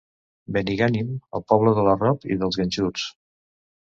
[0.55, 3.07] Benigànim, el poble de l'arrop i dels ganxuts.